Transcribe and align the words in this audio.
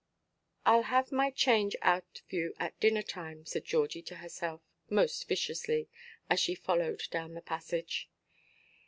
"Iʼll 0.65 0.85
have 0.85 1.11
my 1.11 1.29
change 1.29 1.75
out 1.83 2.23
of 2.25 2.33
you 2.33 2.55
at 2.57 2.79
dinner–time," 2.79 3.45
said 3.45 3.65
Georgie 3.65 4.01
to 4.01 4.15
herself 4.15 4.61
most 4.89 5.27
viciously, 5.27 5.89
as 6.27 6.39
she 6.39 6.55
followed 6.55 7.03
down 7.11 7.35
the 7.35 7.39
passage. 7.43 8.09